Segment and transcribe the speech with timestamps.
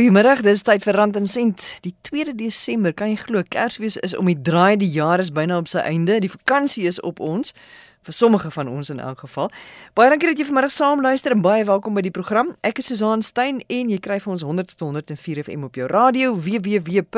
[0.00, 1.60] Goeiemôre, dis tyd vir Rand en Sent.
[1.84, 5.58] Die 2 Desember, kan jy glo, Kersfees is om die draai, die jaar is byna
[5.60, 7.52] op sy einde, die vakansie is op ons
[8.00, 9.50] vir sommige van ons in elk geval.
[9.94, 12.56] Baie dankie dat jy vanmiddag saam luister en baie welkom by die program.
[12.64, 15.84] Ek is Susan Stein en jy kry vir ons 100 tot 104 FM op jou
[15.90, 17.08] radio www.rsg.co.za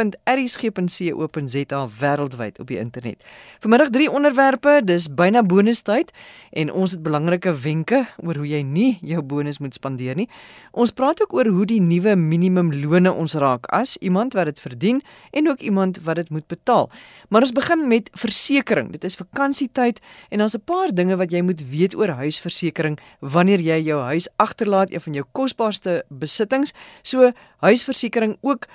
[2.01, 3.23] wêreldwyd op die internet.
[3.63, 6.11] Vanmiddag drie onderwerpe, dis byna bonustyd
[6.51, 10.29] en ons het belangrike wenke oor hoe jy nie jou bonus moet spandeer nie.
[10.75, 14.99] Ons praat ook oor hoe die nuwe minimumlone ons raak as iemand wat dit verdien
[15.31, 16.91] en ook iemand wat dit moet betaal.
[17.31, 18.91] Maar ons begin met versekerings.
[18.99, 20.03] Dit is vakansietyd
[20.35, 24.29] en ons 'n paar dinge wat jy moet weet oor huisversekering wanneer jy jou huis
[24.41, 26.73] agterlaat, een van jou kosbaarste besittings.
[27.03, 28.67] So huisversekering ook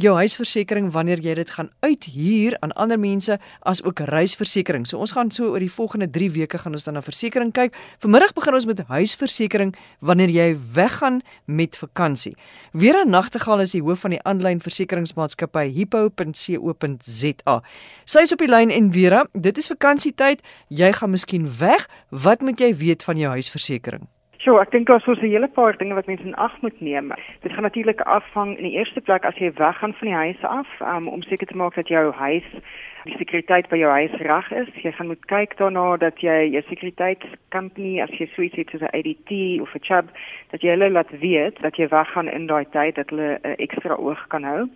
[0.00, 3.38] jou huisversekering wanneer jy dit gaan uithuur aan ander mense
[3.68, 4.86] as ook reisversekering.
[4.88, 7.76] So ons gaan so oor die volgende 3 weke gaan ons dan na versekering kyk.
[8.00, 12.36] Vanmiddag begin ons met huisversekering wanneer jy weggaan met vakansie.
[12.72, 17.60] Vera Nagtegaal is die hoof van die aanlyn versekeringsmaatskappy hippo.co.za.
[18.04, 20.40] Sy is op die lyn en Vera, dit is vakansietyd.
[20.68, 21.88] Jy gaan miskien weg.
[22.10, 24.11] Wat moet jy weet van jou huisversekering?
[24.42, 27.12] So, ek dink daar's so 'n hele paar dinge wat mense in ag moet neem.
[27.42, 30.68] Dit gaan natuurlik afhang in die eerste plek as jy weggaan van die huis af,
[30.80, 32.44] um, om seker te maak dat jou huis
[33.08, 34.68] die sekuriteit by jou huis reg is.
[34.84, 38.94] Jy gaan moet kyk daarna dat jy jou sekuriteitskompanie as jy sweet het soos 'n
[38.94, 40.10] ADT of 'n Chubb
[40.50, 43.94] dat jy hulle laat weet dat jy weggaan in daai tyd dat hulle 'n ekstra
[43.94, 44.68] oog kan hou.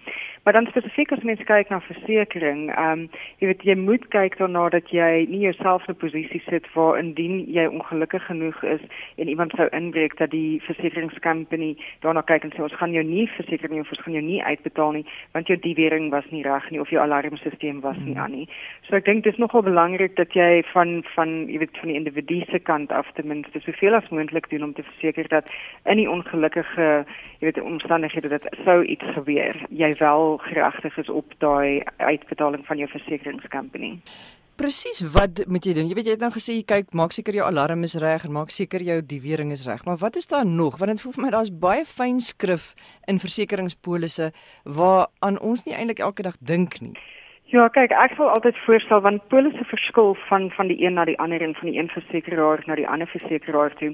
[0.45, 4.39] Maar dan spesifiek as mens kyk na versekerings, ehm um, jy weet jy moet kyk
[4.39, 8.81] daarna dat jy nie jouself in 'n posisie sit waar indien jy ongelukkig genoeg is
[9.17, 13.27] en iemand sou inbreek dat die versekeringskompanie daarna kyk en sê ons gaan jou nie
[13.37, 15.05] verseker nie of ons gaan jou nie uitbetaal nie
[15.35, 18.49] want jou diewering was nie reg nie of jou alarmstelsel was nie aan nie.
[18.89, 21.99] So ek dink dit is nogal belangrik dat jy van van jy weet van die
[21.99, 25.51] individu se kant af ten minste soveel as moontlik doen om te verseker dat
[25.85, 27.05] in die ongelukkige
[27.41, 32.79] jy weet omstandighede dat sou iets gebeur, jy wel geregtig is op daai uitbetaling van
[32.79, 33.97] jou versekeringskompanie.
[34.57, 35.89] Presies, wat moet jy doen?
[35.91, 38.33] Jy weet jy het nou gesê jy kyk, maak seker jou alarm is reg en
[38.33, 39.83] maak seker jou diewering is reg.
[39.85, 40.79] Maar wat is daar nog?
[40.81, 42.71] Want dit voel vir my daar's baie fyn skrif
[43.05, 44.31] in versekeringspolisse
[44.79, 46.95] waar aan ons nie eintlik elke dag dink nie.
[47.53, 51.19] Ja, kyk, ek sal altyd voorstel want polisse verskil van van die een na die
[51.21, 53.93] ander en van die een versekeraar na die ander versekeraar toe.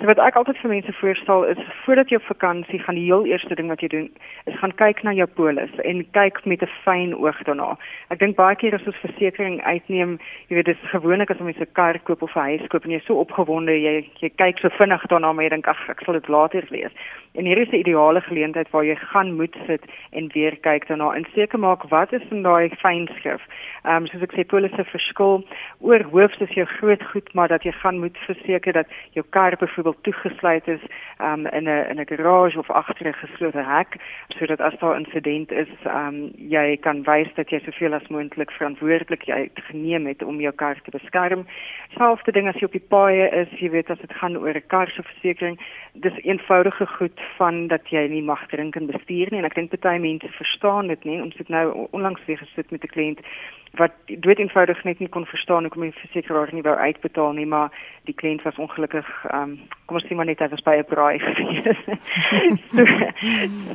[0.00, 3.26] So wat ek altyd vir mense voorstel is voordat jy op vakansie gaan, die heel
[3.28, 4.06] eerste ding wat jy doen
[4.48, 7.76] is gaan kyk na jou polis en kyk met 'n fyn oog daarna.
[8.08, 10.16] Ek dink baie keer as ons versekerings uitneem,
[10.48, 13.00] jy weet dis gewoonlik as ons 'n kar koop of 'n huis koop en jy
[13.04, 16.28] so opgewonde, jy jy kyk so vinnig daarna maar jy dink ag, ek sal dit
[16.28, 16.92] later lees.
[17.34, 21.12] En hier is 'n ideale geleentheid waar jy gaan moet sit en weer kyk daarna
[21.14, 23.42] en seker maak wat is in daai fynskrif.
[23.84, 25.44] Ehm um, soos ek sê polisse verskil
[25.80, 29.56] oor hoofs is jou groot goed, maar dat jy gaan moet verseker dat jou kar
[29.56, 30.80] byvoorbeeld toegesluit is
[31.18, 33.96] um, in 'n in 'n garage of agter 'n geslote hek
[34.38, 38.50] sodat as daar 'n insident is, um, jy kan wys dat jy soveel as moontlik
[38.50, 41.46] verantwoordelikheid geneem het om jou kar te beskerm.
[41.96, 44.66] Selfde ding as jy op die paaie is, jy weet as dit gaan oor 'n
[44.66, 45.62] kar se versekerings,
[45.92, 49.80] dis eenvoudige goed van dat jy nie mag drink en bestuur nie en ek dink
[49.80, 53.20] baie mense verstaan dit nie ons het nou onlangs weer gesit met 'n kliënt
[53.78, 57.70] wat dood eenvoudig net nie kon verstaan hoekom die versekeraar nie wou uitbetaal nie maar
[58.08, 59.54] die kliënt was ongelukkig um,
[59.86, 61.78] kom ons sê maar net hy was by 'n braai gewees.
[62.70, 62.84] So,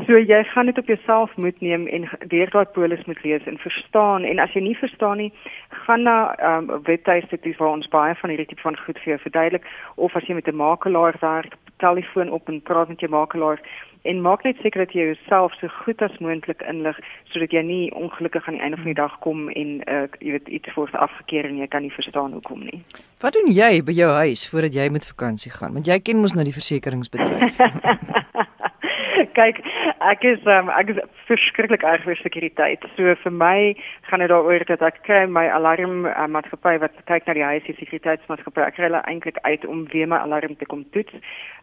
[0.08, 3.58] so jy gaan dit op jouself moet neem en weer daai polis moet lees en
[3.58, 5.32] verstaan en as jy nie verstaan nie
[5.70, 9.20] gaan na um, webtuiste dis waar ons baie van hierdie tipe van goed vir jou
[9.28, 13.60] verduidelik of as jy met 'n makelaar werk telefoon op en praat met jou makelaar
[14.06, 17.00] en maak net seker dat jy jouself so goed as moontlik inlig
[17.34, 20.52] sodat jy nie ongelukkig aan die einde van die dag kom en uh, jy weet
[20.60, 22.82] iets voor afgekeer en jy kan nie verstaan hoekom nie.
[23.24, 25.74] Wat doen jy by jou huis voordat jy met vakansie gaan?
[25.74, 27.60] Want jy ken mos nou die versekeringsbedryf.
[29.38, 29.60] Kyk,
[30.00, 32.84] ek is um, ek is verskriklik erg vir sekuriteit.
[32.96, 33.76] So vir my
[34.10, 37.66] gaan dit daaroor dat ek kry my alarm uh, maatskappy wat kyk na die huis
[37.66, 38.62] se sekuriteitsmaatskappy.
[38.62, 41.14] Ek kry hulle eintlik uit om weer my alarm te kom toets.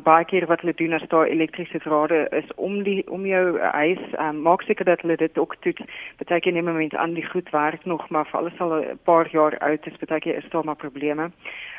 [0.06, 4.02] Baie keer wat hulle doen as daar elektriese drade is om die om jou huis,
[4.18, 6.00] um, maak seker dat hulle dit ook toets.
[6.22, 9.58] Beteken neem moment aan die goed werk nog, maar vir alles al 'n paar jaar
[9.58, 11.30] oud is, beteken is daar maar probleme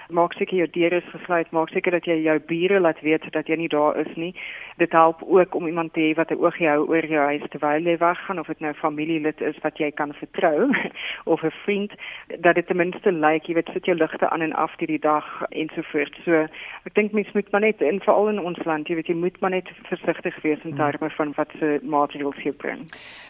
[0.10, 3.48] maak seker jou deure is gesluit, maak seker dat jy jou bure laat weet dat
[3.48, 4.34] jy nie daar is nie.
[4.78, 7.73] Dit help ook om iemand te hê wat 'n oog hou oor jou huis terwyl
[7.80, 10.72] jy weggaan of dit nou familielid is wat jy kan vertrou
[11.34, 11.92] of 'n vriend
[12.40, 15.00] dat dit ten minste lyk like, jy weet sit jou ligte aan en af hierdie
[15.00, 16.24] dag ensovoorts.
[16.26, 16.48] So
[16.86, 19.40] ek dink mens moet maar net en veral in ons land, jy weet jy moet
[19.40, 22.88] maar net versigtig wees in terme van wat se maatreëls jy bring.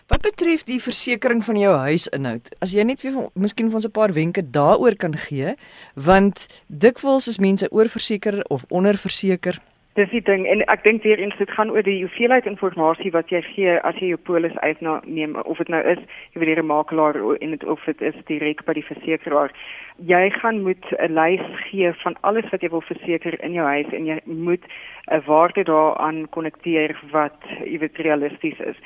[0.07, 3.91] Wat betref die versekerings van jou huisinhoud, as jy net vir miskien vir ons 'n
[3.91, 5.55] paar wenke daaroor kan gee,
[5.95, 9.59] want dikwels is mense oorverseker of onderverseker
[9.93, 13.29] Dis die ding en ek dink weer eens dit gaan oor die hoeveelheid inligting wat
[13.29, 15.99] jy gee as jy jou polis uitneem of dit nou is
[16.33, 19.53] jy weet die makelaar en dit of dit is direk by die versekeraar.
[20.01, 23.93] Jy gaan moet 'n lys gee van alles wat jy wil verseker in jou huis
[23.93, 24.65] en jy moet
[25.11, 28.77] 'n waarde daaraan konnekteer wat jy weet realisties is.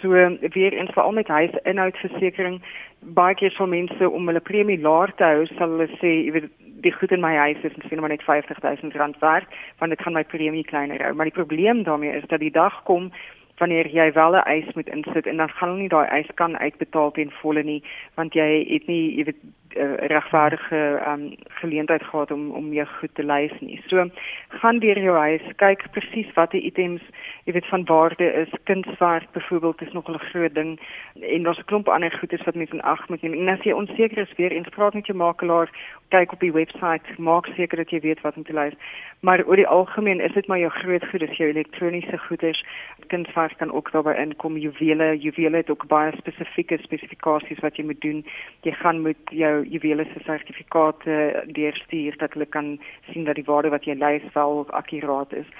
[0.00, 2.60] So weer eens veral met huisinhoudversekering
[3.00, 6.50] baie keer sal mense om hulle premie laer te hou sal hulle sê jy weet
[6.80, 9.46] die goed in my huis is miskien maar net R50000 werd
[9.78, 11.14] want dit gaan my premie kleiner hou.
[11.14, 13.12] Maar die probleem daarmee is dat die dag kom
[13.58, 16.58] wanneer jy wel 'n eis moet insit en dan gaan hulle nie daai eis kan
[16.58, 17.82] uitbetaal ten volle nie
[18.14, 19.42] want jy het nie jy weet
[19.76, 23.80] uh, regverdige um, geleentheid gehad om om jou goed te lys nie.
[23.86, 24.08] So
[24.48, 27.02] gaan deur jou huis, kyk presies watter items
[27.48, 28.48] jy weet van waarde is.
[28.64, 30.80] Kunswerk byvoorbeeld is nog 'n groot ding
[31.20, 33.32] en daar's 'n klomp ander goederes wat mense in ag moet neem.
[33.32, 35.70] En as jy onseker is, weer eens praat met jou makelaar,
[36.08, 38.74] kyk op die webwerf, maak seker dat jy weet wat om te lys.
[39.20, 42.64] Maar oor die algemeen is dit maar jou groot goederes, jou elektroniese goederes.
[43.06, 44.56] Kunswerk kan ook daarbey inkom.
[44.56, 48.26] Juwele, juwele het ook baie spesifieke spesifikasies wat jy moet doen.
[48.60, 52.78] Jy gaan moet jou juwele se sertifikate deurstuur dat hulle kan
[53.12, 55.50] sien dat die waarde wat jy lys wel akkuraat is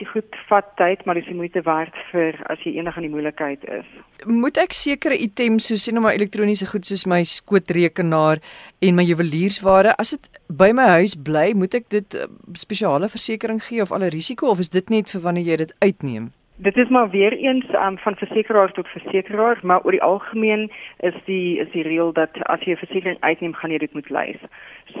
[0.00, 3.12] die goed vat tyd, maar dis die moeite werd vir as jy enig aan die
[3.12, 3.88] moeilikheid is.
[4.28, 8.42] Moet ek sekere items soos sien nou maar elektroniese goed soos my skootrekenaar
[8.84, 12.28] en my juweliersware, as dit by my huis bly, moet ek dit uh,
[12.58, 16.32] spesiale versekerings gee of alle risiko of is dit net vir wanneer jy dit uitneem?
[16.58, 21.14] Dit is maar weer eens um, van versekeraar tot versekeraar, maar oor die algemeen is
[21.24, 24.40] die is die reël dat as jy 'n versekering uitneem, gaan jy dit moet lys.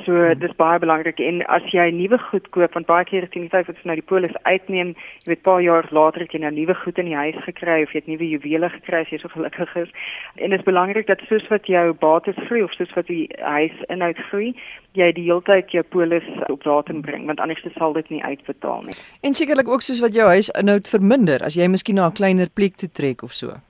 [0.04, 0.38] So hmm.
[0.38, 3.66] dis baie belangrik en as jy nuwe goed koop, want baie keer dit nie feit
[3.66, 4.88] dat jy nou die polis uitneem,
[5.24, 7.92] jy weet paar jaar later het jy nou nuwe goed in die huis gekry of
[7.92, 9.88] jy het nuwe juwele gekry as jy so gelukkig is.
[10.34, 13.72] En dit is belangrik dat soos wat jou bates groei of soos wat die huis
[13.88, 14.52] inhoud groei,
[14.92, 18.82] jy die hele tyd jou polis op datum bring, want anders sal dit nie uitbetaal
[18.88, 18.96] nie.
[19.24, 22.48] En sekerlik ook soos wat jou huis inhoud verminder as jy miskien na 'n kleiner
[22.50, 23.60] plek toe trek of so.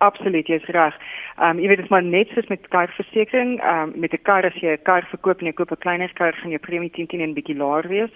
[0.00, 0.94] Absoluut, jy's reg.
[1.38, 4.22] Ehm um, jy weet dit is maar net soos met karversekering, ehm um, met 'n
[4.22, 6.90] kar as jy 'n kar verkoop en jy koop 'n kleiner kar, gaan jou premie
[6.90, 8.12] 10 10 en bietjie laer wees.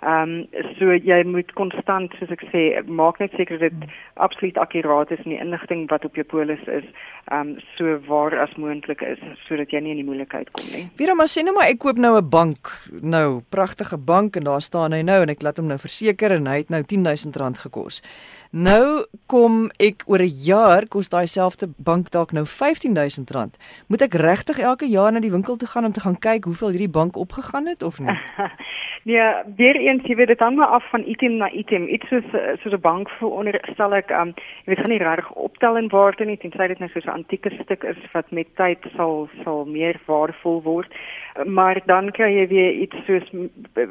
[0.00, 0.46] Ehm um,
[0.78, 3.72] so jy moet konstant soos ek sê, maak net seker dit
[4.14, 6.86] absoluut akkuraat is en die inligting wat op jou polis is,
[7.28, 9.18] ehm um, so waar as moontlik is
[9.48, 10.88] sodat jy nie in die moeilikheid kom nie.
[10.96, 12.70] Vira maar sê nou maar ek koop nou 'n bank,
[13.02, 16.46] nou pragtige bank en daar staan hy nou en ek laat hom nou verseker en
[16.46, 18.02] hy het nou R10000 gekos.
[18.50, 23.56] Nou kom ek oor 'n jaar kos daai selfde bank dalk nou R15000.
[23.88, 26.68] Moet ek regtig elke jaar na die winkel toe gaan om te gaan kyk hoeveel
[26.68, 28.16] hierdie bank opgegaan het of nie?
[29.08, 31.88] nee, weer eens, jy weet dit hang maar af van item na item.
[31.88, 32.28] Iets soos
[32.62, 34.34] soos 'n bank veronderstel ek, um,
[34.64, 37.50] jy weet gaan nie reg optel in waarde nie, tensy dit nou so 'n antieke
[37.62, 40.92] stuk is wat met tyd sal sal meer waardevol word
[41.44, 43.30] maar dan kry jy weer iets soos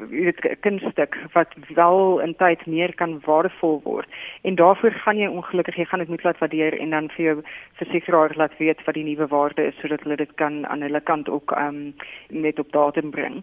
[0.09, 4.07] weet kunststuk wat wel in tyd meer kan waardevol word
[4.41, 7.37] en daarvoor gaan jy ongelukkig jy gaan dit moet laat waardeer en dan vir jou
[7.81, 11.29] versekeraar laat weet wat die nuwe waarde is sodat hulle dit kan aan hulle kant
[11.29, 11.93] ook um,
[12.29, 13.41] net op datum bring.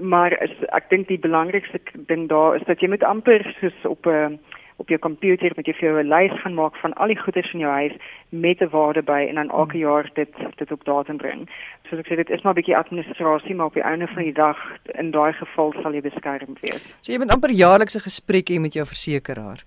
[0.00, 1.80] Maar is, ek dink die belangrikste
[2.10, 4.38] ding daar is dat jy moet amper soos op 'n uh,
[4.76, 7.52] op jou komputer met jy vir jou 'n lys gaan maak van al die goederes
[7.52, 7.92] in jou huis
[8.28, 9.80] met 'n waarde by en dan elke hmm.
[9.80, 11.48] jaar dit dit op datum bring.
[11.88, 14.32] Soos ek sê dit is maar 'n bietjie administrasie maar op die einde van die
[14.32, 14.58] dag
[14.98, 16.82] in daai geval sal jy beskerm wees.
[17.00, 19.64] So jy moet amper jaarlikse gesprekke hê met jou versekeraar.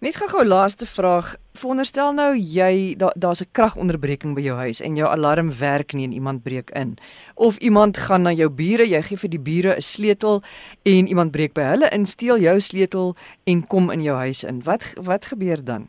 [0.00, 1.36] Net gou-gou laaste vraag.
[1.52, 6.04] Veronderstel nou jy daar's da 'n kragonderbreking by jou huis en jou alarm werk nie
[6.04, 6.98] en iemand breek in.
[7.34, 10.42] Of iemand gaan na jou bure, jy gee vir die bure 'n sleutel
[10.82, 14.62] en iemand breek by hulle in, steel jou sleutel en kom in jou huis in.
[14.62, 15.88] Wat wat gebeur dan?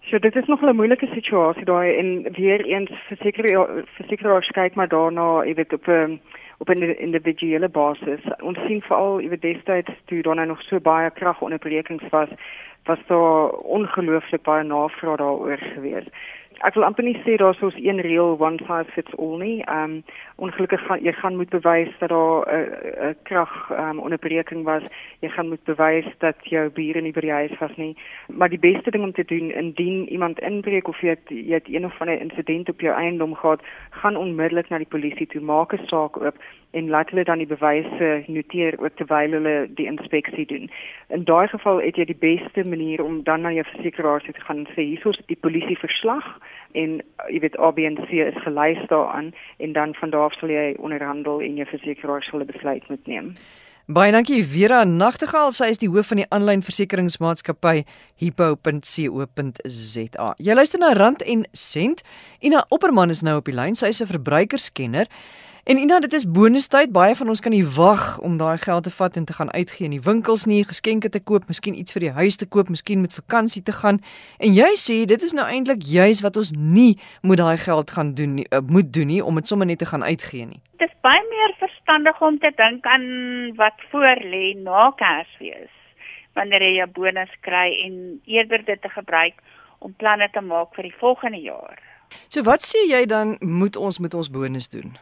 [0.00, 4.88] So dit is nog 'n moeilike situasie daai en weer eens verseker versekeraars kyk maar
[4.88, 6.16] daarna, jy weet op 'n ehm,
[6.58, 8.20] op 'n individuele basis.
[8.40, 12.28] Ons sien veral jy weet destyds toe daar nou nog so baie kragonderbrekings was,
[12.84, 16.06] was daar ongelooflik baie navraag daaroor gewees
[16.62, 19.62] ek wil amper nie sê daar's soos een reël one size fits all nie.
[19.66, 20.04] Ehm um,
[20.36, 24.64] ongelukkig gaan jy gaan moet bewys dat daar 'n uh, uh, krag ehm um, onderbreking
[24.64, 24.82] was.
[25.20, 27.96] Jy gaan moet bewys dat jou bure nie by die huis was nie.
[28.26, 31.68] Maar die beste ding om te doen indien iemand inbreek of jy het, jy het
[31.68, 35.72] een of ander insident op jou eiendom gehad, gaan onmiddellik na die polisie toe, maak
[35.72, 36.36] 'n saak oop
[36.72, 40.70] en laat hulle dan die bewyse noteer ook terwyl hulle die inspeksie doen.
[41.08, 44.64] In daai geval het jy die beste manier om dan na jou versekeraar te gaan
[44.64, 46.26] en sê hiersoos die polisie verslag
[46.72, 51.44] en jy weet ABNC is gelys daaraan en dan van daar af sal jy onderhandel
[51.44, 53.34] en jou versekeraar sal 'n besluit moet neem.
[53.86, 57.82] Baie dankie Vera Nagtegaal, sy is die hoof van die aanlyn versekeringsmaatskappy
[58.22, 60.34] hippo.co.za.
[60.38, 62.02] Jy luister na Rand en Sent.
[62.40, 63.74] Ina Opperman is nou op die lyn.
[63.74, 65.06] Sy is 'n verbruikerskenner
[65.64, 66.90] En Ina, dit is bonustyd.
[66.90, 69.86] Baie van ons kan nie wag om daai geld te vat en te gaan uitgee
[69.86, 72.98] in die winkels nie, geskenke te koop, miskien iets vir die huis te koop, miskien
[73.00, 74.00] met vakansie te gaan.
[74.42, 78.10] En jy sê dit is nou eintlik juis wat ons nie moet daai geld gaan
[78.18, 80.58] doen nie, uh, moet doen nie om dit sommer net te gaan uitgee nie.
[80.82, 83.06] Dit is baie meer verstandig om te dink aan
[83.62, 85.70] wat voor lê na Kersfees.
[86.34, 87.94] Wanneer jy jou bonus kry en
[88.26, 89.38] eerder dit te gebruik
[89.78, 91.78] om planne te maak vir die volgende jaar.
[92.26, 94.98] So wat sê jy dan moet ons met ons bonus doen?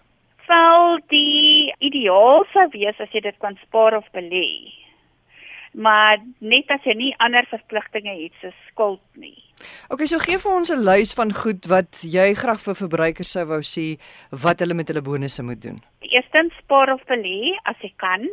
[0.50, 4.72] Sal die ideaal sou wees as jy dit kan spaar of belê.
[5.70, 9.38] Maar net as jy nie ander verpligtinge het so skuld nie.
[9.92, 13.44] Okay, so gee vir ons 'n lys van goed wat jy graag vir verbruikers sou
[13.52, 14.00] wou sê
[14.44, 15.78] wat hulle met hulle bonusse moet doen.
[16.02, 18.26] Eerstens spaar of belê as jy kan.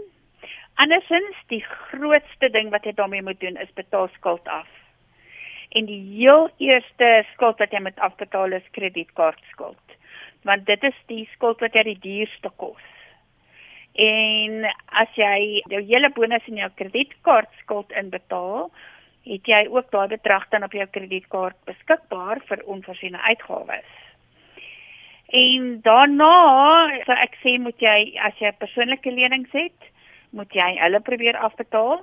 [0.77, 4.67] Andersins die grootste ding wat jy daarmee moet doen is betaal skuld af.
[5.75, 9.86] En die heel eerste skuld wat jy moet afbetaal is kredietkaartskuld
[10.47, 12.83] want dit is die skuld wat jy die duurste kos.
[13.97, 14.67] En
[15.01, 18.69] as jy jou hele bonus in jou kredietkaart skuld inbetaal,
[19.27, 23.89] het jy ook daai bedrag dan op jou kredietkaart beskikbaar vir onvoorsiene uitgawes.
[25.35, 26.35] En daarna,
[27.03, 29.89] so ek sê moet jy as jy persoonlike lenings het,
[30.31, 31.99] moet jy hulle probeer afbetaal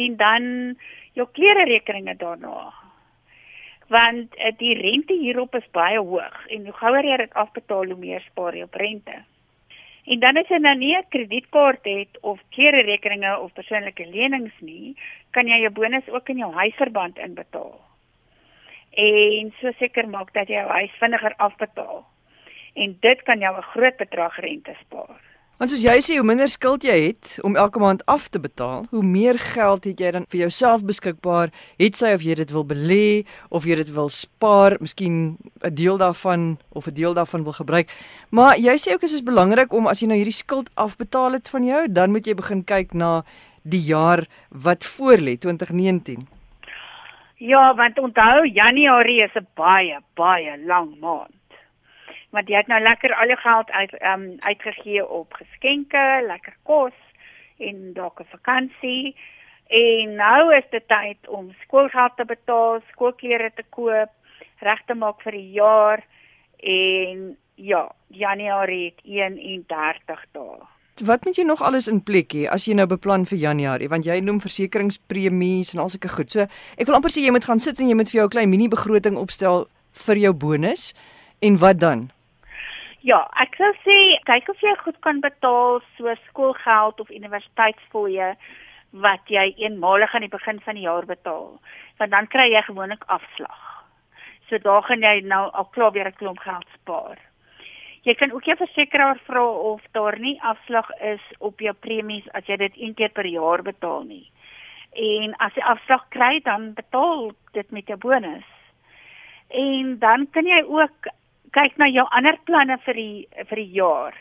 [0.00, 0.48] en dan
[1.14, 2.72] jou klere rekeninge daarna
[3.92, 7.98] want uh, die rente hierop is baie hoog en hoe gouer jy dit afbetaal hoe
[8.00, 9.16] meer spaar jy op rente.
[10.06, 14.54] En dan as jy nou nie 'n kredietkaart het of klere rekeninge of persoonlike lenings
[14.60, 14.96] nie,
[15.30, 17.80] kan jy jou bonus ook in jou huisverband inbetaal.
[18.96, 22.06] En so seker maak dat jy jou huis vinniger afbetaal.
[22.74, 25.35] En dit kan jou 'n groot bedrag rente spaar.
[25.56, 28.82] Want soos jy sê, hoe minder skuld jy het om elke maand af te betaal,
[28.92, 31.48] hoe meer geld het jy dan vir jouself beskikbaar,
[31.80, 35.96] het sy of jy dit wil belê of jy dit wil spaar, miskien 'n deel
[35.96, 37.88] daarvan of 'n deel daarvan wil gebruik.
[38.28, 41.48] Maar jy sê ook dit is belangrik om as jy nou hierdie skuld afbetaal het
[41.48, 43.24] van jou, dan moet jy begin kyk na
[43.64, 46.28] die jaar wat voorlê, 2019.
[47.38, 51.35] Ja, want onthou Januarie is 'n baie baie lang maand
[52.36, 56.56] want jy het nou lekker al jou geld uit ehm um, uitgegee op geskenke, lekker
[56.62, 56.96] kos
[57.58, 59.16] en dalk 'n vakansie.
[59.66, 64.10] En nou is dit tyd om skoolgeld te betaal, skoolklere te koop,
[64.58, 66.04] reg te maak vir die jaar
[66.60, 70.58] en ja, Januarie het 31 dae.
[71.04, 74.06] Wat moet jy nog alles in plek hê as jy nou beplan vir Januarie want
[74.06, 76.30] jy noem versekeringspremies en al sulke goed.
[76.30, 78.34] So ek wil amper sê jy moet gaan sit en jy moet vir jou 'n
[78.36, 79.68] klein mini begroting opstel
[80.06, 80.94] vir jou bonus
[81.40, 82.10] en wat dan?
[83.06, 83.96] Ja, ek sou sê
[84.26, 88.32] kyk of jy goed kan betaal so skoolgeld of universiteitsfooie
[89.04, 91.52] wat jy eenmalig aan die begin van die jaar betaal.
[92.00, 93.60] Want dan kry jy gewoonlik afslag.
[94.48, 97.20] So daar gaan jy nou al klaar weer 'n klomp geld spaar.
[98.02, 102.46] Jy kan ook jou versekeraar vra of daar nie afslag is op jou premies as
[102.46, 104.30] jy dit een keer per jaar betaal nie.
[104.92, 108.50] En as jy afslag kry, dan betaal dit met jou bonus.
[109.48, 111.06] En dan kan jy ook
[111.56, 114.16] kyk na jou ander planne vir die vir die jaar.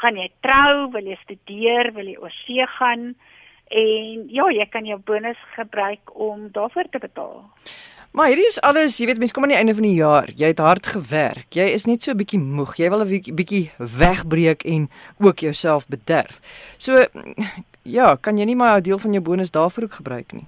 [0.00, 3.12] Gaan jy trou, wil jy studeer, wil jy oorsee gaan?
[3.72, 7.42] En ja, jy kan jou bonus gebruik om daarvoor te betaal.
[8.12, 10.28] Maar hierdie is alles, jy weet mense kom aan die einde van die jaar.
[10.36, 11.46] Jy het hard gewerk.
[11.56, 12.76] Jy is net so 'n bietjie moeg.
[12.76, 14.88] Jy wil 'n bietjie wegbreek en
[15.18, 16.40] ook jouself bederf.
[16.78, 17.06] So
[17.84, 20.46] ja, kan jy nie maar 'n deel van jou bonus daarvoor ook gebruik nie.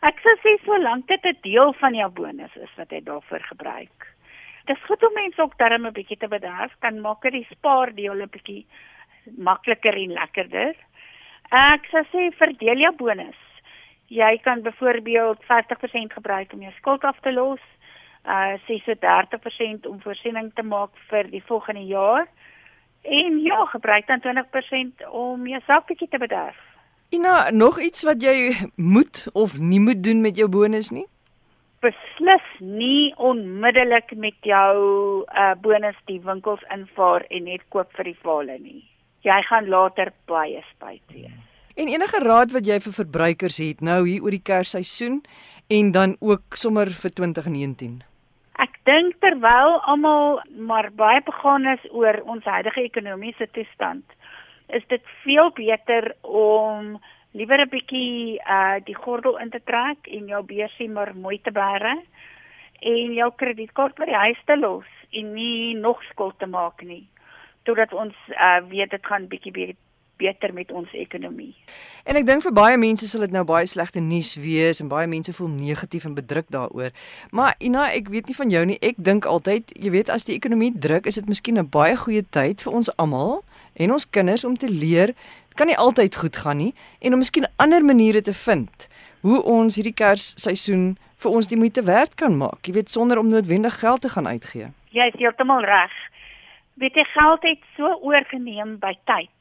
[0.00, 4.16] Ek sou sê solank dit 'n deel van jou bonus is wat jy daarvoor gebruik
[4.66, 8.22] dis goed om mense ook darm 'n bietjie te bederf, kan maak dit die spaardeel
[8.22, 8.66] 'n bietjie
[9.36, 10.74] makliker en lekkerder.
[11.50, 13.40] Ek sou sê verdeel jou bonus.
[14.08, 17.60] Jy kan byvoorbeeld 50% gebruik om jou skuld af te los.
[18.24, 22.26] Uh sê so 30% om voorsiening te maak vir die volgende jaar.
[23.02, 26.56] En ja, gebruik dan 20% om jouself bietjie te bederf.
[27.10, 31.06] Ina, nog iets wat jy moet of nie moet doen met jou bonus nie?
[31.86, 34.76] Beslis nie onmiddellik met jou
[35.24, 38.82] uh bonus die winkels invaar en net koop vir die vale nie.
[39.26, 41.42] Jy gaan later baie spyt wees.
[41.76, 45.18] En enige raad wat jy vir verbruikers het nou hier oor die Kersseisoen
[45.68, 47.98] en dan ook sommer vir 2019?
[48.64, 54.04] Ek dink terwyl almal maar baie begaan is oor ons huidige ekonomiese toestand,
[54.72, 56.96] is dit veel beter om
[57.36, 61.52] liewer 'n bietjie uh die gordel in te trek en jou beursie maar mooi te
[61.52, 61.94] bære
[62.80, 67.04] en jou kredietkaart by die huis te los en nie nog skuld te maak nie
[67.64, 69.74] totdat ons uh weet dit gaan bietjie be
[70.16, 71.54] beter met ons ekonomie.
[72.04, 75.08] En ek dink vir baie mense sal dit nou baie slegte nuus wees en baie
[75.10, 76.94] mense voel negatief en bedruk daaroor.
[77.36, 78.78] Maar Ina, ek weet nie van jou nie.
[78.80, 82.24] Ek dink altyd, jy weet as die ekonomie druk, is dit miskien 'n baie goeie
[82.30, 83.44] tyd vir ons almal
[83.76, 85.14] en ons kinders om te leer
[85.56, 88.88] kan nie altyd goed gaan nie en om miskien ander maniere te vind
[89.26, 92.66] hoe ons hierdie Kersseisoen vir ons die moeite werd kan maak.
[92.66, 94.68] Jy weet sonder om noodwendig geld te gaan uitgee.
[94.94, 95.94] Jy is heeltemal reg.
[96.76, 99.32] Weet jy geld het so oorgeneem by tyd.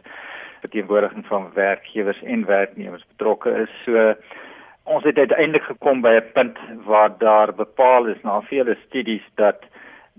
[0.60, 3.72] verteenwoordiging van werkgewers en werknemers betrokke is.
[3.86, 4.16] So
[4.84, 9.64] ons het uiteindelik gekom by 'n punt waar daar bepaal is na vele studies dat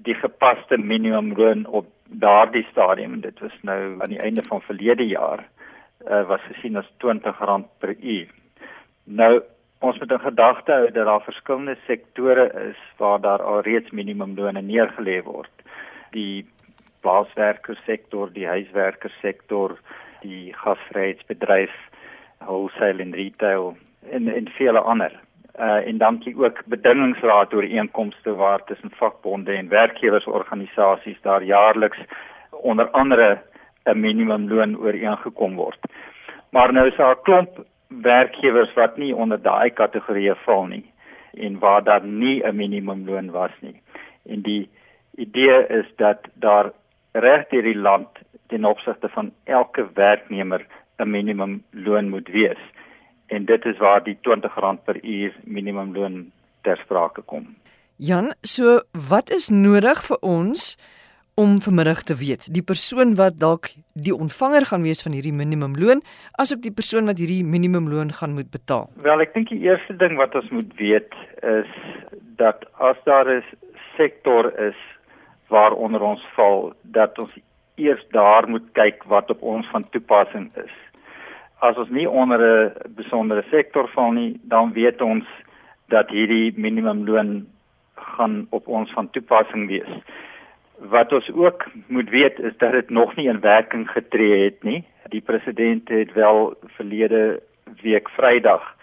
[0.04, 5.46] die gepaste minimumloon op daardie stadium, dit was nou aan die einde van verlede jaar,
[6.06, 8.28] uh, was gesien as R20 per uur.
[9.04, 9.42] Nou
[9.78, 14.62] ons moet in gedagte hou dat daar verskillende sektore is waar daar al reeds minimumlone
[14.62, 15.52] neergelê word.
[16.10, 16.46] Die
[17.00, 19.76] plaaswerkersektor, die huiswerkersektor,
[20.22, 21.74] die gasvryheidsbedryf,
[22.38, 23.76] wholesale en retail
[24.10, 25.12] en en vele ander.
[25.60, 31.98] Uh en dan die ook bedingingsraad oor inkomste waar tussen vakbonde en werkgewersorganisasies daar jaarliks
[32.50, 33.42] onder andere
[33.84, 35.78] 'n minimumloon ooreengekom word.
[36.50, 40.84] Maar nou is daar 'n klomp werkgewers wat nie onder daai kategorie val nie
[41.34, 43.80] en waar daar nie 'n minimumloon was nie.
[44.26, 44.68] En die
[45.14, 46.70] idee is dat daar
[47.12, 48.08] reg deur die land
[48.46, 50.66] ten opsigte van elke werknemer
[50.98, 52.58] 'n minimumloon moet wees.
[53.26, 57.56] En dit is waar die R20 per uur minimumloon ter sprake kom.
[57.96, 60.76] Jan, so wat is nodig vir ons
[61.36, 66.00] om vanmiddag te weet die persoon wat dalk die ontvanger gaan wees van hierdie minimumloon
[66.40, 68.88] asook die persoon wat hierdie minimumloon gaan moet betaal.
[69.04, 71.68] Wel, ek dink die eerste ding wat ons moet weet is
[72.40, 73.44] dat as daar 'n
[73.96, 74.80] sektor is
[75.48, 77.32] waaronder ons val, dat ons
[77.76, 80.72] eers daar moet kyk wat op ons van toepassing is.
[81.58, 85.24] As ons nie onder 'n besondere sektor val nie, dan weet ons
[85.88, 87.46] dat hierdie minimumloon
[87.94, 89.92] gaan op ons van toepassing wees.
[90.78, 94.84] Wat ons ook moet weet is dat dit nog nie in werking getree het nie.
[95.08, 97.40] Die president het wel verlede
[97.82, 98.74] week Vrydag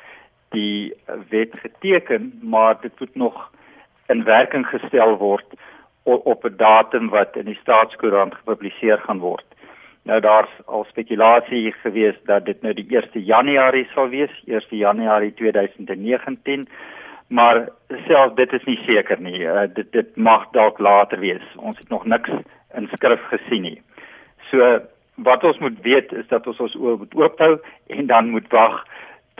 [0.50, 0.94] die
[1.30, 3.52] wet geteken, maar dit moet nog
[4.08, 5.46] in werking gestel word
[6.04, 9.46] op 'n datum wat in die staatskoerant gepubliseer gaan word.
[10.04, 15.34] Nou daar's al spekulasie gewees dat dit nou die 1 Januarie sal wees, 1 Januarie
[15.34, 16.68] 2019
[17.34, 17.70] maar
[18.08, 19.40] self dit is nie seker nie.
[19.42, 21.46] Uh, dit dit mag dalk later wees.
[21.58, 22.30] Ons het nog niks
[22.78, 23.80] in skrif gesien nie.
[24.52, 24.80] So
[25.28, 27.58] wat ons moet weet is dat ons ons oor moet oophou
[27.98, 28.84] en dan moet wag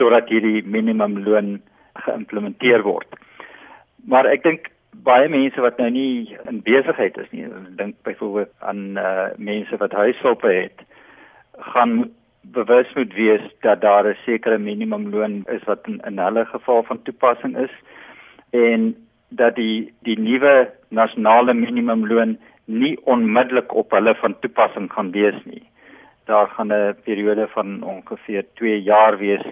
[0.02, 1.60] totdat hierdie minimumloon
[2.06, 3.18] geïmplementeer word.
[4.10, 4.70] Maar ek dink
[5.02, 9.92] baie mense wat nou nie in besigheid is nie, dink byvoorbeeld aan uh, mense wat
[9.92, 10.84] huishulpe het,
[11.74, 12.10] gaan
[12.52, 17.02] bewus moet wees dat daar 'n sekere minimumloon is wat in, in hulle geval van
[17.02, 17.70] toepassing is.
[18.50, 18.96] En
[19.28, 25.62] dat die die nuwe nasionale minimumloon nie onmiddellik op hulle van toepassing gaan wees nie.
[26.24, 29.44] Daar gaan 'n periode van ongeveer 2 jaar wees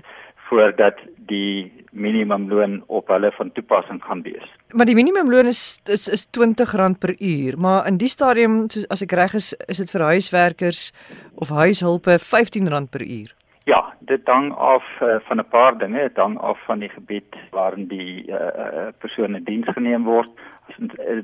[0.49, 4.49] voordat die minimumloon op hulle van toepassing gaan wees.
[4.73, 9.13] Maar die minimumloon is is is R20 per uur, maar in die stadium as ek
[9.13, 10.93] reg is, is dit vir huiswerkers
[11.35, 13.35] of huishulpe R15 per uur.
[13.65, 17.37] Ja, dit hang af uh, van 'n paar dinge, dit hang af van die gebied
[17.51, 20.31] waarin die uh, persone diens geneem word.
[20.69, 20.75] As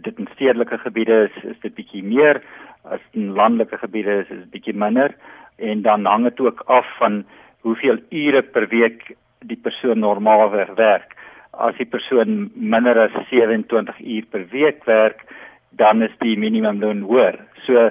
[0.02, 2.42] dit in stedelike gebiede is, is dit bietjie meer,
[2.82, 5.14] as in landelike gebiede is dit bietjie minder
[5.56, 7.24] en dan hang dit ook af van
[7.66, 9.16] hoeveel ure per week
[9.46, 11.14] die persoon normaalweg werk.
[11.52, 15.24] As die persoon minder as 27 uur per week werk,
[15.70, 17.38] dan is die minimumloon hoër.
[17.66, 17.90] So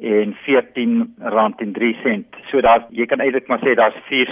[0.00, 2.24] en R14.03.
[2.48, 4.28] So daar jy kan eintlik maar sê daar's vier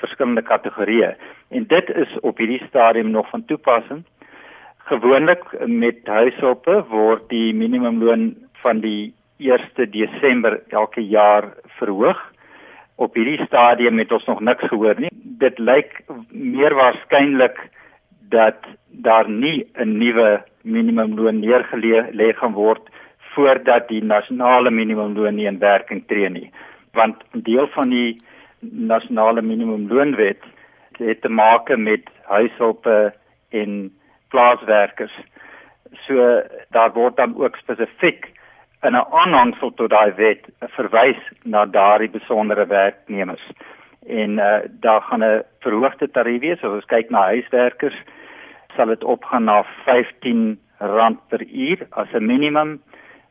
[0.00, 1.14] verskillende kategorieë
[1.50, 4.04] en dit is op hierdie stadium nog van toepassing
[4.90, 8.32] Gewoonlik met huishulpe word die minimumloon
[8.64, 12.18] van die 1 Desember elke jaar verhoog.
[12.98, 15.12] Op hierdie stadium het ons nog niks gehoor nie.
[15.44, 16.00] Dit lyk
[16.30, 17.60] meer waarskynlik
[18.34, 18.66] dat
[19.06, 22.90] daar nie 'n nuwe minimumloon neergelê gaan word
[23.34, 26.50] voordat die nasionale minimumloon nie in werking tree nie.
[26.92, 28.18] Want deel van die
[28.60, 30.42] nasionale minimumloonwet
[30.98, 33.14] het te maak met huishulpe
[33.50, 33.99] en
[34.30, 35.14] plaaswerkers.
[36.06, 38.30] So daar word dan ook spesifiek
[38.82, 43.46] in 'n aanhangsel tot daai wet verwys na daardie besondere werknemers.
[44.06, 47.98] En uh, daar gaan 'n verhoogde tarief wees as ons kyk na huiswerkers
[48.76, 50.58] sal dit opgaan na R15
[51.28, 52.80] per uur as 'n minimum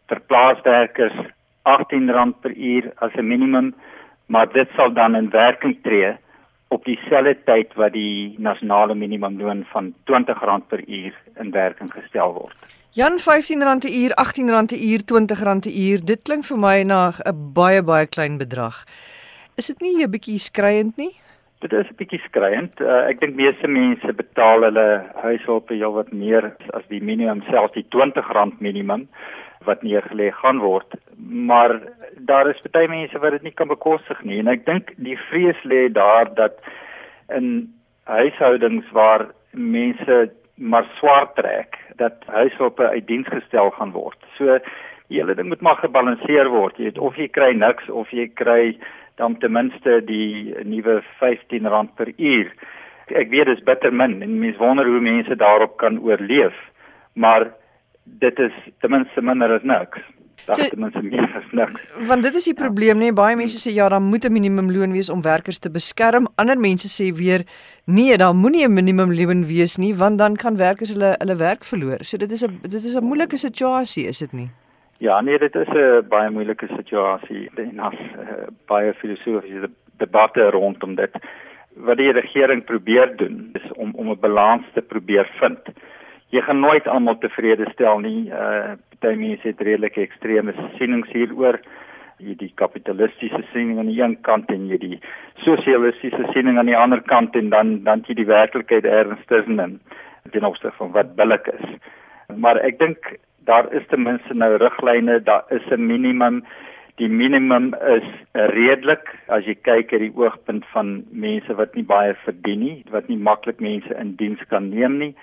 [0.08, 1.18] vir plaaswerkers
[1.66, 3.76] R18 per uur as 'n minimum
[4.26, 6.18] maar dit sal dan in werking tree
[6.70, 12.58] op dieselfde tyd wat die nasionale minimumloon van R20 per uur in werking gestel word.
[12.92, 14.50] Jan R15 'n uur, R18 'n
[14.90, 16.00] uur, R20 'n uur.
[16.06, 18.86] Dit klink vir my na 'n baie baie klein bedrag.
[19.58, 21.14] Is dit nie 'n bietjie skreiend nie?
[21.60, 22.80] Dit is 'n bietjie skreiend.
[22.80, 27.74] Uh, ek dink meeste mense betaal hulle huishulp heel wat meer as die minimum selfs
[27.74, 29.08] die R20 minimum
[29.66, 30.96] wat neergelê gaan word.
[31.18, 31.82] Maar
[32.18, 35.60] daar is baie mense wat dit nie kan bekostig nie en ek dink die vrees
[35.64, 36.60] lê daar dat
[37.36, 37.68] in
[38.10, 44.18] huishoudings waar mense maar swaar trek dat huishulpe uit diens gestel gaan word.
[44.38, 44.60] So
[45.08, 46.78] die hele ding moet maar gebalanseer word.
[46.78, 48.76] Jy weet of jy kry niks of jy kry
[49.20, 52.52] dan ten minste die nuwe R15 per uur.
[53.10, 56.56] Ek weet dit is bitter min en mense wonder hoe mense daarop kan oorleef.
[57.14, 57.50] Maar
[58.22, 60.04] dit is ten minste minder as niks.
[60.46, 61.86] Dat ten minste meer as niks.
[62.08, 65.10] Want dit is die probleem nê, baie mense sê ja, daar moet 'n minimumloon wees
[65.10, 66.28] om werkers te beskerm.
[66.36, 67.46] Ander mense sê weer
[67.86, 72.04] nee, daar moenie 'n minimumloon wees nie, want dan kan werkers hulle hulle werk verloor.
[72.04, 74.50] So dit is 'n dit is 'n moeilike situasie, is dit nie?
[74.98, 80.96] Ja, nee, dit is 'n baie moeilike situasie en as uh, baie filosofiese debatte rondom
[80.96, 81.12] dit.
[81.76, 85.60] Wat die regering probeer doen is om om 'n balans te probeer vind
[86.30, 88.30] jy gaan nooit almal tevrede stel nie.
[88.30, 91.60] Uh baie mense het redelike ekstreme sienings hieroor.
[92.20, 94.98] Jy die kapitalistiese siening aan die een kant en jy die
[95.46, 99.80] sosialistiese siening aan die ander kant en dan dan jy die werklikheid ergens tussenin
[100.34, 101.78] ten opsigte van wat billik is.
[102.36, 103.14] Maar ek dink
[103.48, 106.44] daar is ten minste nou riglyne, daar is 'n minimum.
[106.98, 112.14] Die minimum is redelik as jy kyk uit die oogpunt van mense wat nie baie
[112.26, 115.16] verdien nie, wat nie maklik mense in diens kan neem nie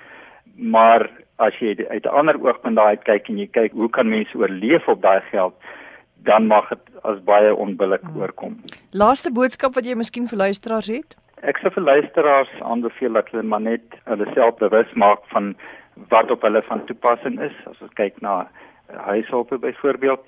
[0.56, 4.38] maar as jy uit 'n ander oogpunt daai kyk en jy kyk hoe kan mense
[4.38, 5.54] oorleef op daai geld
[6.26, 8.20] dan mag dit as baie onbillik hmm.
[8.20, 8.58] oorkom.
[8.90, 11.16] Laaste boodskap wat jy miskien vir luisteraars het?
[11.42, 15.54] Ek sou vir luisteraars aanbeveel dat hulle maar net hulle self bewus maak van
[16.08, 17.54] wat op hulle van toepassing is.
[17.70, 18.48] As ons kyk na
[19.06, 20.22] huishulp byvoorbeeld,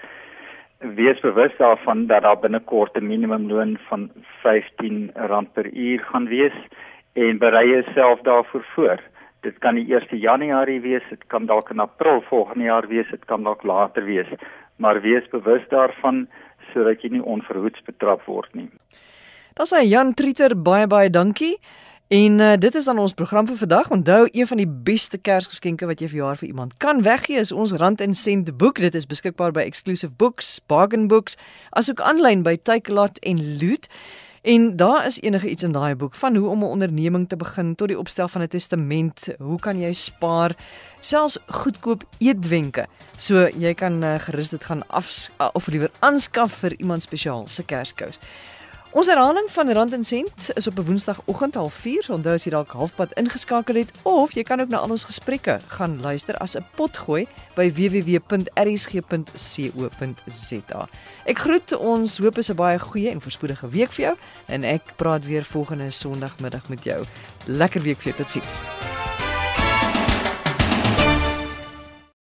[0.78, 4.10] wees bewus daarvan dat daar binnekort 'n minimumloon van
[4.44, 5.12] R15
[5.52, 6.54] per uur gaan wees
[7.12, 9.00] en berei jouself daarvoor voor
[9.46, 13.24] dit kan die 1 Januarie wees, dit kan dalk in April volgende jaar wees, dit
[13.24, 14.30] kan dalk later wees,
[14.76, 16.26] maar wees bewus daarvan
[16.72, 18.68] sodat jy nie onverhoeds betrap word nie.
[19.58, 21.56] Das hy Jan Trieter baie baie dankie.
[22.08, 23.90] En uh, dit is dan ons program vir vandag.
[23.92, 27.52] Onthou, een van die beste Kersgeskenke wat jy vir jaar vir iemand kan weggee is
[27.52, 28.80] ons Rand en Sent boek.
[28.80, 31.36] Dit is beskikbaar by Exclusive Books, Bargain Books,
[31.76, 33.90] asook aanlyn by Takealot en Loot.
[34.42, 37.74] En daar is enige iets in daai boek van hoe om 'n onderneming te begin
[37.74, 40.56] tot die opstel van 'n testament, hoe kan jy spaar,
[41.00, 42.86] selfs goedkoop eetwenke.
[43.16, 47.64] So jy kan uh, gerus dit gaan af of liewer aanskaf vir iemand spesiaal se
[47.64, 48.18] Kerskous.
[48.96, 52.10] Ons herhaling van Rand en Sent is op 'n Woensdagoggend 04:30.
[52.10, 55.60] Onthou as jy dalk halfpad ingeskakel het of jy kan ook na al ons gesprekke
[55.66, 58.48] gaan luister as 'n potgooi by www.rsg.co.za.
[61.24, 64.82] Ek groet ons hoop is 'n baie goeie en voorspoedige week vir jou en ek
[64.96, 67.04] praat weer volgende Sondagmiddag met jou.
[67.44, 68.16] Lekker week vir jou.
[68.16, 68.62] Totsiens.